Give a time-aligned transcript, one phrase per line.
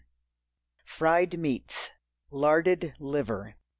[0.79, 1.91] 7 FRIED MEATS.
[2.31, 3.53] Larded Liver.